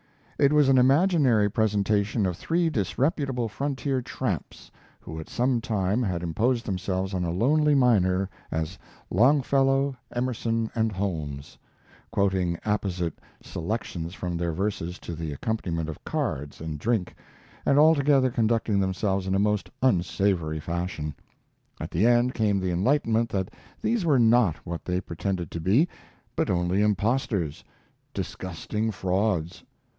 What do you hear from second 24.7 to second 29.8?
they pretended to be, but only impostors disgusting frauds.